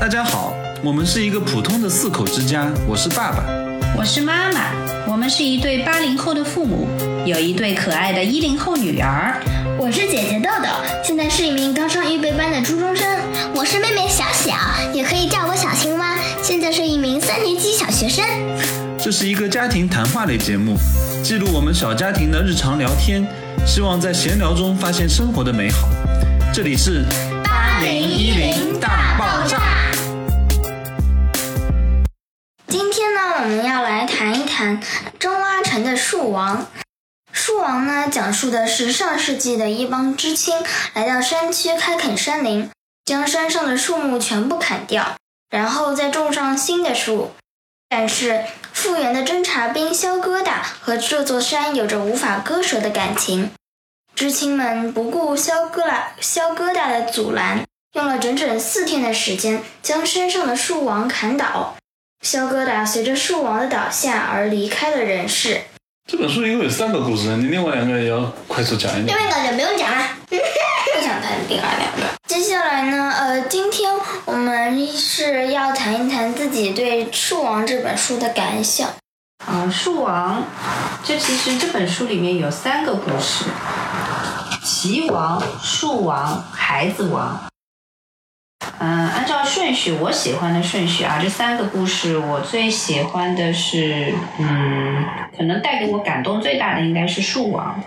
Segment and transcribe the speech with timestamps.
[0.00, 3.44] 大家好，我们是一个普通的四口之家，我是爸爸，
[3.96, 4.60] 我是妈妈，
[5.06, 6.88] 我们是一对八零后的父母，
[7.24, 9.40] 有一对可爱的一零后女儿。
[9.78, 10.68] 我是姐姐豆豆，
[11.04, 13.06] 现在是一名刚上预备班的初中生。
[13.54, 14.54] 我是妹妹小小，
[14.92, 18.24] 也可以叫我小青蛙，现在是一名三年级小学生。
[18.98, 20.76] 这是一个家庭谈话类节目，
[21.22, 23.24] 记录我们小家庭的日常聊天，
[23.64, 25.88] 希望在闲聊中发现生活的美好。
[26.52, 27.04] 这里是
[27.82, 29.60] 零一零大爆炸。
[32.68, 34.80] 今天呢，我们要来谈一谈
[35.18, 36.66] 中阿城的树王。
[37.32, 40.54] 树王呢，讲述的是上世纪的一帮知青
[40.94, 42.70] 来到山区开垦山林，
[43.04, 45.16] 将山上的树木全部砍掉，
[45.50, 47.32] 然后再种上新的树。
[47.88, 53.50] 但是复原的侦察兵肖疙瘩和这座山有着无法割舍的感情，
[54.14, 57.64] 知青们不顾肖疙瘩肖疙瘩的阻拦，
[57.94, 61.74] 用了整整四天的时间将山上的树王砍倒。
[62.22, 65.60] 肖疙瘩随着树王的倒下而离开了人世。
[66.08, 69.16] 这本书一共有三个故事，你另外两个也要快速讲一讲另。
[69.16, 70.08] 外两个就不用讲了。
[70.30, 72.14] 不想谈另外两个。
[72.28, 73.90] 接下来呢，呃，今天
[74.26, 78.88] 我们是要谈一谈自己对《树王》这本书的感想。
[79.44, 80.44] 啊，树王，
[81.04, 83.44] 这其实这本书里面有三个故事：
[84.64, 87.38] 棋王、树王、孩子王。
[88.78, 95.04] 嗯，按照顺序，我喜欢的顺序啊，这三个故事我最喜欢的是，嗯，
[95.36, 97.78] 可能带给我感动最大的应该是树王，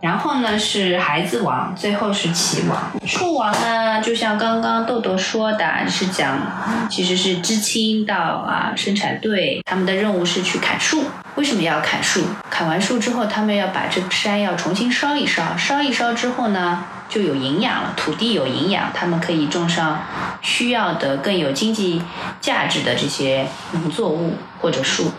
[0.00, 2.92] 然后呢是孩子王，最后是棋王。
[3.04, 6.38] 树王呢，就像刚刚豆豆说的，是讲
[6.88, 11.02] 其实是知青到啊生产队，他们的任务是去砍树。
[11.36, 12.24] 为什么要砍树？
[12.50, 20.02] 砍完树之后，他们要把这个山要重新烧一烧，烧一烧之后呢，就有营养了，土地有营养，他们可以种上
[20.40, 22.02] 需要的更有经济
[22.40, 25.12] 价值的这些农作物或者树。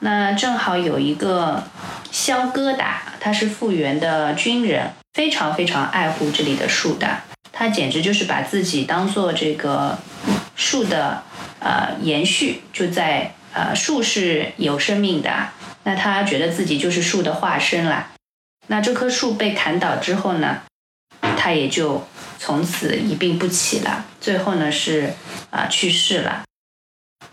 [0.00, 1.62] 那正好有一个
[2.10, 7.18] 肖疙瘩，他是复原的军人，非常非常爱护这里的树的，
[7.52, 9.96] 他简直就是把自己当做这个
[10.56, 11.22] 树的
[11.60, 15.48] 呃延续，就在呃树是有生命的，
[15.84, 18.10] 那他觉得自己就是树的化身啦。
[18.68, 20.62] 那这棵树被砍倒之后呢，
[21.36, 22.06] 他也就
[22.38, 25.14] 从此一病不起了，最后呢是
[25.50, 26.44] 啊、去世了。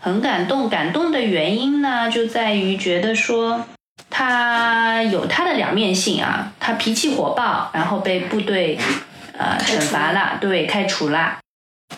[0.01, 3.65] 很感动，感动的原因呢，就在于觉得说
[4.09, 8.79] 他有他的两面性啊，他脾气火爆，然后被部队
[9.37, 11.37] 呃惩罚了，对，开除了。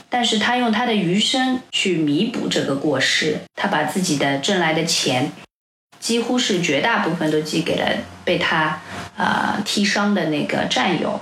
[0.10, 5.32] 但是他用他的余生去弥补这个过失，他把自己的挣来的钱，
[6.00, 7.88] 几乎是绝大部分都寄给了
[8.26, 8.82] 被他
[9.18, 11.22] 啊、呃踢伤的那个战友，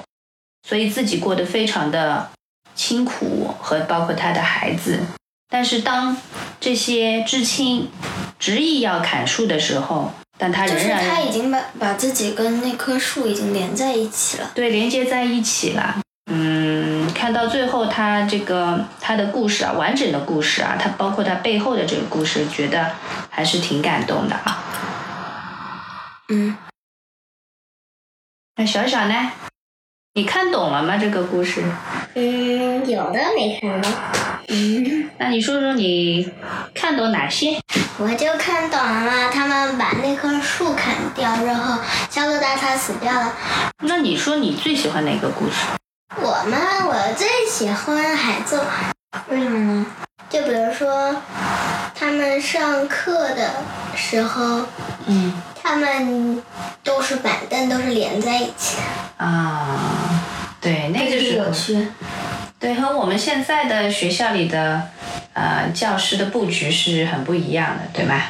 [0.67, 2.29] 所以自己过得非常的
[2.75, 4.99] 清苦，和包括他的孩子。
[5.51, 6.15] 但是当
[6.59, 7.89] 这些知青
[8.37, 14.51] 执意要砍树的时候，但他就是仍然他已经把把自己跟那棵树已经连在一起了。
[14.53, 15.99] 对，连接在一起了。
[16.31, 22.91] 嗯，看到最后，他这个他的故事啊，完整的故事啊，他包括他背后的这个故事，觉得
[23.29, 24.63] 还是挺感动的啊。
[26.29, 26.55] 嗯，
[28.57, 29.31] 那小小呢？
[30.15, 30.97] 你看懂了吗？
[30.97, 31.63] 这个故事？
[32.15, 33.91] 嗯，有的没看懂。
[34.47, 36.31] 嗯，那你说说你
[36.73, 37.59] 看懂哪些？
[37.99, 43.33] 我就看懂了，他们把那棵树砍掉之后，肖疙瘩他死掉了。
[43.79, 45.67] 那你说你最喜欢哪个故事？
[46.17, 48.67] 我嘛，我最喜欢孩子王，
[49.29, 49.85] 为什么呢？
[50.29, 51.15] 就比如说，
[51.95, 53.51] 他们上课的
[53.95, 54.65] 时候，
[55.05, 56.41] 嗯他们
[56.83, 59.25] 都是板凳，都是连在一起的。
[59.25, 60.21] 啊，
[60.59, 61.87] 对，那个时候趣。
[62.59, 64.89] 对，和我们现在的学校里的
[65.33, 68.21] 呃教室的布局是很不一样的，对吗？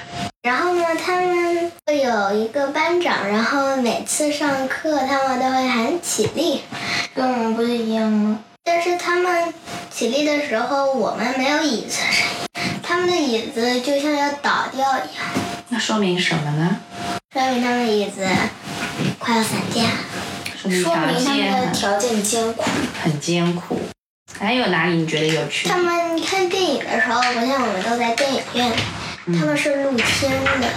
[0.42, 6.62] 然后呢，他们会有一个班长，然后每次上课他们都会喊起立，
[7.14, 8.40] 跟我们不是一样吗？
[8.64, 9.54] 但是他们
[9.92, 15.26] 起立的时候，我们没有椅子声音，他们的椅子就像要倒掉一样，
[15.68, 16.78] 那说明什么呢？
[17.34, 18.26] 说明他们的椅子
[19.20, 19.90] 快要散架了。
[20.58, 22.64] 说明他们件很的条件艰苦。
[23.04, 23.78] 很艰苦。
[24.40, 25.78] 还有哪里你觉得有趣他？
[25.78, 28.72] 们看电影的时候，不像我们都在电影院，
[29.38, 30.32] 他们是露天
[30.62, 30.68] 的。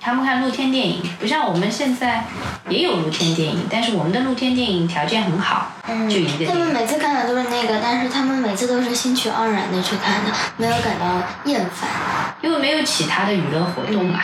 [0.00, 2.24] 他们看露天电影，不像我们现在
[2.68, 6.68] 也有露天电影，但是我们的露天电影条件很好，嗯就一个他们。
[6.74, 11.88] 每次看的都是那个，但是他们每次都是兴趣盎然的去看的，没有感到厌烦。
[12.42, 14.20] 因为没有其他的娱乐活动嘛，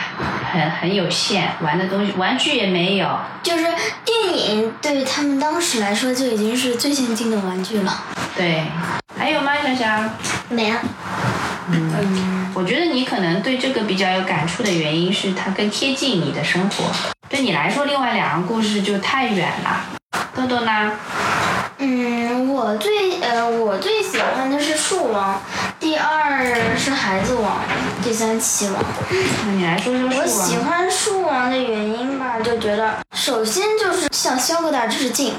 [0.51, 3.17] 很很有限，玩的东西玩具也没有。
[3.41, 3.63] 就是
[4.05, 8.03] 电影对于他们当时来说就已经是最先进的玩具了。
[8.37, 8.67] 对，
[9.17, 10.09] 还有吗，小小？
[10.49, 10.79] 没了。
[12.53, 16.85] 我觉得你可能对这个比较有感触的原因是它更贴近你的生活。
[17.29, 19.85] 对你来说，另外两个故事就太远了。
[20.35, 20.91] 豆豆呢？
[21.77, 25.41] 嗯，我最呃我最喜欢的是树王，
[25.79, 26.45] 第二
[26.77, 27.59] 是孩子王，
[28.03, 28.83] 第三棋王。
[29.47, 35.33] 那你来说说我树王喜欢树王的原因吧，就觉得首先就是向肖哥大致敬，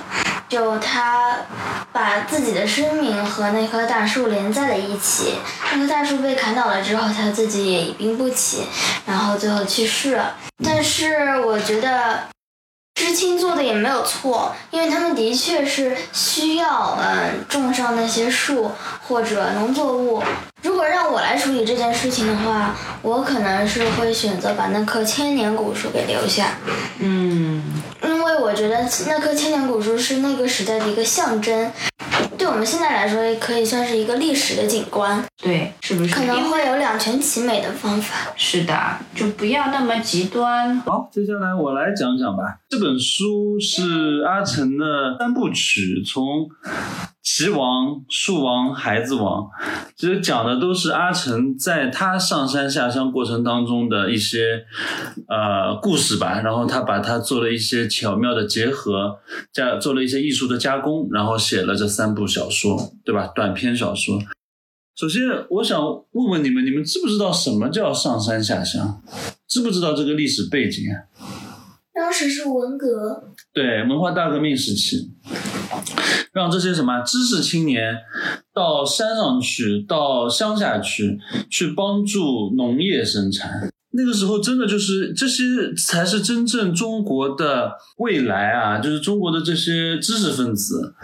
[0.52, 1.34] 就他
[1.92, 5.36] 把自己的生命和那棵大树连在了一起。
[5.72, 8.64] 那棵大树被砍倒了之后，他自己也一病不起，
[9.06, 10.34] 然后最后去世了。
[10.62, 12.24] 但是我觉得。
[12.94, 18.70] 知青做的也没有错，因为他们的确是需要嗯种上那些树
[19.08, 20.22] 或者农作物。
[20.62, 26.58] 如果让我来处理这件事情的话，我可能是会选择把那棵千年古树给留下，
[26.98, 27.81] 嗯，
[28.52, 28.76] 我觉得
[29.06, 31.72] 那棵千年古树是那个时代的一个象征，
[32.36, 36.14] 对我们现在来说也可以算是一个历史的景观，对，是不是？
[36.14, 38.30] 可能会有两全其美的方法。
[38.36, 38.74] 是的，
[39.14, 40.78] 就不要那么极端。
[40.80, 42.42] 好，接下来我来讲讲吧。
[42.68, 46.46] 这本书是阿成的三部曲，从
[47.22, 49.48] 棋王、树王、孩子王，
[49.96, 54.64] 其实讲的都是阿成在他上山下乡过程当中的一些
[55.28, 56.40] 呃故事吧。
[56.40, 59.18] 然后他把它做了一些巧妙的结合，
[59.52, 63.28] 加做了一些艺术的加工，然后写了这三部小说，对吧？
[63.28, 64.18] 短篇小说。
[64.96, 65.80] 首先，我想
[66.10, 69.00] 问问你们，你们知不知道什么叫上山下乡？
[69.48, 71.06] 知不知道这个历史背景啊？
[71.94, 75.10] 当时是文革，对，文化大革命时期，
[76.32, 77.94] 让这些什么知识青年
[78.54, 81.18] 到山上去，到乡下去，
[81.50, 83.70] 去帮助农业生产。
[83.90, 85.44] 那个时候，真的就是这些
[85.74, 88.78] 才是真正中国的未来啊！
[88.78, 90.94] 就是中国的这些知识分子，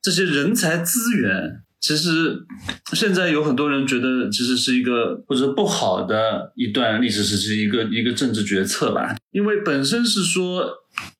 [0.00, 1.62] 这些人才资源。
[1.80, 2.46] 其实
[2.92, 9.16] 现在有很多人觉得，其实是一个或者不好的一段历史时期，一个一个政治决策吧。
[9.30, 10.70] 因为本身是说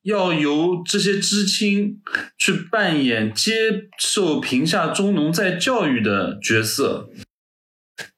[0.02, 2.00] 要由这些知青
[2.36, 7.08] 去扮演接受贫下中农再教育的角色，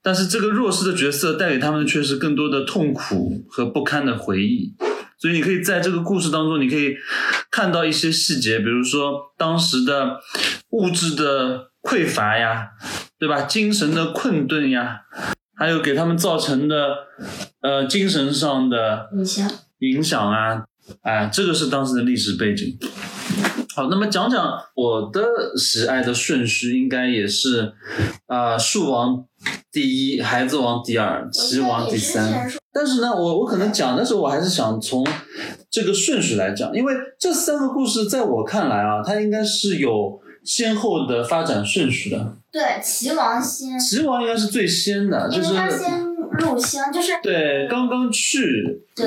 [0.02, 4.74] 但是这个弱势的角色带给他们却是更多的痛苦和不堪的回忆。
[5.16, 6.96] 所以你可以在这个故事当中，你可以
[7.52, 10.18] 看到一些细节，比如说当时的
[10.70, 12.70] 物质的匮乏呀，
[13.18, 13.42] 对吧？
[13.42, 15.02] 精神的困顿呀，
[15.56, 16.96] 还有给他们造成的
[17.60, 20.64] 呃精神上的影响，影响啊，
[21.02, 22.78] 哎，这个是当时的历史背景。
[23.74, 27.72] 好，那么讲讲我的喜爱的顺序，应该也是
[28.26, 29.24] 啊，树王
[29.70, 32.50] 第一，孩子王第二，棋王第三。
[32.74, 35.06] 但是呢，我我可能讲的时候，我还是想从
[35.70, 42.36] 这个顺序来讲，因为这三个故事在我看来啊，它应该是有先后的发展顺序的。
[42.50, 49.06] 对，齐王先，齐王应该是最先的，就是他先入乡，就是对刚刚去对，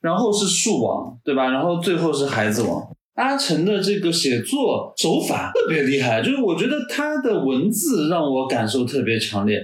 [0.00, 1.48] 然后是树王，对吧？
[1.48, 2.88] 然后最后是孩子王。
[3.14, 9.60] 阿成的这个写作手法特别厉害，就是我觉得他的文字让我感受特别强烈，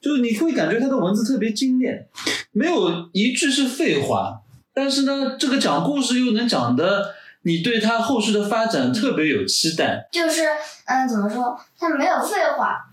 [0.00, 2.06] 就是你会感觉他的文字特别精炼，
[2.52, 4.40] 没有一句是废话，
[4.72, 7.06] 但是呢，这个讲故事又能讲的，
[7.42, 10.08] 你对他后续的发展特别有期待。
[10.12, 10.42] 就是
[10.86, 11.58] 嗯，怎么说？
[11.78, 12.84] 他没有废话，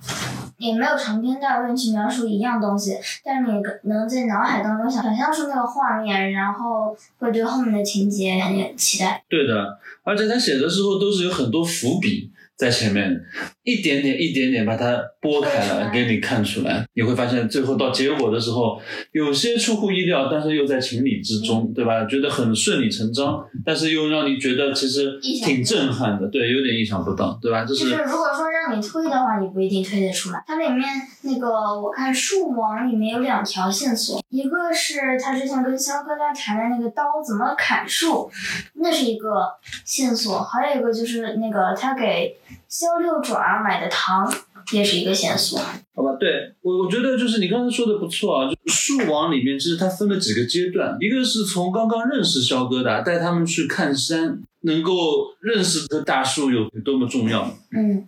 [0.57, 9.23] 也没有长篇大论去描述一样东西，但是你能在脑海当中想想象出那个画面，然后会对后面的情节很有期待。
[9.29, 13.21] 对的，而且他写的时候都是有很多伏笔在前面，
[13.69, 16.85] 一点点一点点把它拨开来给你看出来。
[16.95, 22.05] 你会发现最后到结果的时候，有些出乎意料，但是又在情理之中，对吧？
[22.05, 27.63] 觉得很顺理成章，但是又让你觉得其实挺震撼的，对，有点意想不到，对吧？
[27.63, 30.43] 这就是如果说让你推的话，你不一定推得出来。
[30.47, 30.83] 它里面
[31.21, 31.49] 那个
[31.79, 38.31] 我看树王里面有两条线索，一个是他之前跟肖哥在谈的那个刀怎么砍树，
[38.75, 39.47] 那是一个
[39.85, 42.35] 线索；还有一个就是那个他给
[42.69, 44.31] 肖六爪买的糖，
[44.71, 45.59] 也是一个线索。
[45.95, 54.93] 好吧，对我我觉得就是你刚才说的不错啊，就树王里面其实它分了几个阶段，一个是从刚刚认识肖疙瘩，带他们去看山，能够
[55.41, 57.51] 认识这大树有多么重要。
[57.71, 58.07] 嗯，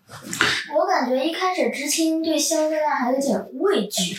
[0.77, 4.15] 我感觉一开始知青对肖疙瘩还有点畏惧，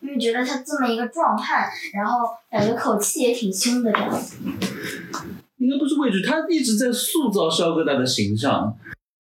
[0.00, 2.20] 因为觉得他这么一个壮汉，然后
[2.50, 4.36] 感觉口气也挺凶的这样子。
[5.58, 8.74] 应该不是畏惧，他一直在塑造肖疙瘩的形象。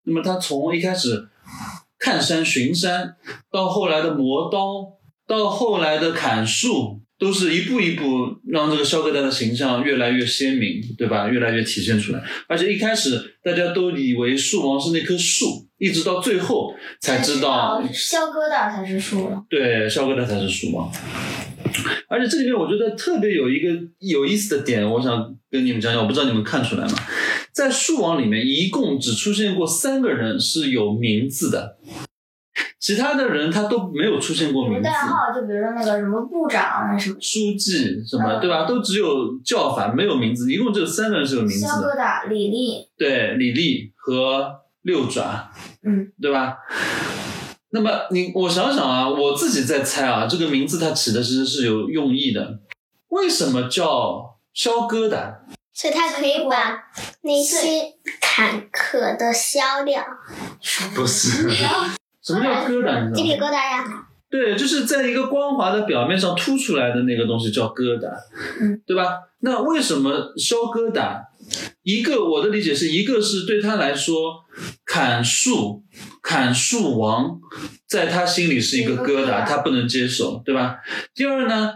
[0.07, 1.29] 那么他从一开始
[1.99, 3.17] 看山寻山，
[3.51, 4.87] 到后来的磨刀，
[5.27, 11.27] 到后来的砍树，都是一步一步让这个萧疙瘩的形象越来越鲜明，对吧？
[11.29, 12.23] 越来越体现出来。
[12.47, 19.45] 而且一开始大家都以为树王是那棵树，一直到最后才知道，萧疙瘩才是树王。
[19.51, 20.91] 对，萧疙瘩才是树王。
[22.09, 26.95] 而且这里面我觉得特别有一个有意思的点，我想跟你们讲讲，我不知道你们看出来吗？
[27.57, 31.79] 在树王里面，一共只出现过三个人是有名字的，
[32.79, 34.83] 其他的人他都没有出现过名字。
[34.83, 38.67] 代号就比如说那个什么部长什么书记什么，对吧？
[38.67, 40.53] 都只有叫法，没有名字。
[40.53, 41.67] 一共只有三个人是有名字的。
[41.67, 42.87] 萧疙瘩、李丽。
[42.99, 45.51] 对，李丽和六爪。
[45.83, 46.59] 嗯，对吧？
[47.71, 52.61] 那么你我想想啊，我自己在猜啊，这个名字它起的其实是有用意的。
[53.09, 55.37] 为什么叫肖疙瘩？
[55.77, 56.83] 所以它可以把
[57.21, 57.83] 那些
[58.19, 60.03] 坎坷的消掉。
[60.95, 61.51] 不是，
[62.23, 63.13] 什么叫疙瘩？
[63.13, 63.85] 鸡皮疙瘩呀。
[64.31, 68.11] 对，就是在一个光滑的表面上凸出来的那个东西叫疙瘩，
[68.59, 69.19] 嗯，对吧？
[69.41, 71.21] 那为什么削疙瘩？
[71.83, 74.45] 一个我的理解是一个是对他来说，
[74.87, 75.85] 砍树，
[76.23, 77.39] 砍树王，
[77.87, 80.79] 在他心里是一个疙瘩，他不能接受，对吧？
[81.15, 81.75] 第二呢，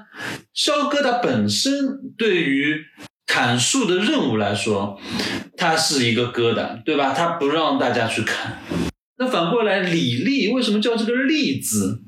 [0.54, 1.70] 削疙瘩本身
[2.16, 2.82] 对于
[3.30, 4.98] 砍树的任务来说，
[5.56, 7.14] 它是一个疙瘩，对吧？
[7.16, 8.58] 它不让大家去砍。
[9.18, 12.02] 那反过来，李立为什么叫这个立字？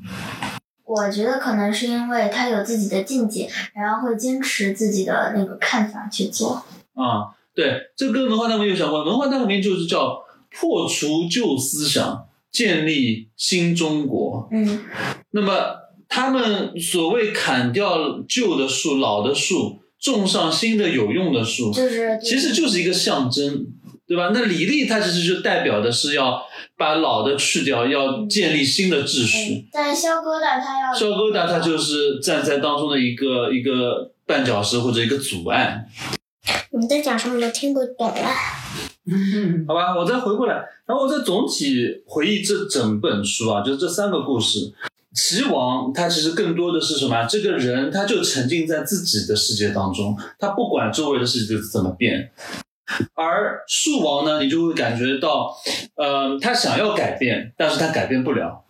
[0.84, 6.64] 我觉得可能是因为他有自己的境界，然后会坚持自己的那个看法去做。
[6.94, 9.04] 啊，对，这跟文化大革命有相关。
[9.04, 14.48] 文化大革命就是叫破除旧思想，建立新中国。
[14.50, 14.80] 嗯，
[15.30, 15.52] 那么
[16.08, 23.66] 他们所谓砍掉旧的树、老的树，种上新的有用的树，就是其实就是一个象征。
[24.04, 24.30] 对吧？
[24.34, 26.42] 那李丽她其实就代表的是要
[26.76, 29.66] 把老的去掉，要建立新的秩序。
[29.72, 35.86] 但是萧疙瘩他要萧疙瘩他就是站在当中的一个一个绊脚石或者一个阻碍。
[36.72, 38.28] 你们在讲什么都听不懂了。
[39.66, 44.74] 好吧，我再回过来，然后我再总体回忆这整本书啊，就是这三个故事。
[45.14, 47.24] 齐王他其实更多的是什么？
[47.26, 52.30] 这个人他就沉浸在自己的世界当中，他不管周围的世界怎么变。
[53.14, 55.54] 而树王呢，你就会感觉到，
[55.96, 58.64] 呃，他想要改变，但是他改变不了。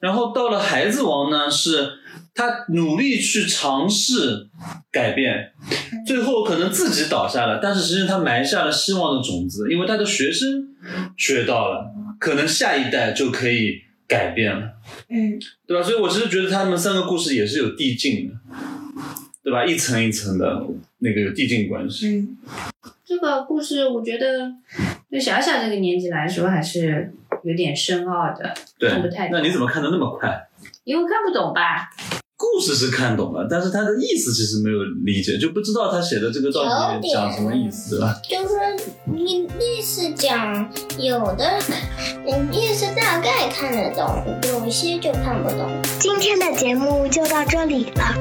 [0.00, 1.92] 然后到了孩子王呢，是
[2.34, 4.48] 他努力去尝试
[4.90, 5.52] 改变，
[6.06, 10.68] 最后可能自己倒下了，但是实际上他埋下了希望的种子，因为他的学生
[11.16, 11.84] 学到了，
[12.18, 13.74] 可能下一代就可以
[14.12, 14.74] 改变了，
[15.08, 15.82] 嗯，对吧？
[15.82, 18.34] 所以我其实觉得他们三个故事也是有递进的，
[19.42, 19.64] 对吧？
[19.64, 20.66] 一层一层的
[20.98, 22.08] 那个有递进关系。
[22.08, 22.36] 嗯，
[23.06, 24.52] 这个故事我觉得
[25.08, 30.46] 对小小这个年纪来说还是有点深奥的，对看不太，懂那你怎么看的那么快？
[30.84, 31.88] 因为看不懂吧？
[32.52, 36.62] 故事是看懂了，但是他的意思其实没有理解，就不知道他写的这个到
[37.00, 38.58] 底讲什么意思，就是说
[39.06, 41.58] 你意思讲有的，
[42.26, 45.66] 嗯，意思大概看得懂，有些就看不懂。
[45.98, 48.14] 今天的节目就到这里了。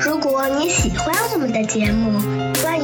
[0.00, 2.77] 如果你喜欢我们的节目，欢迎关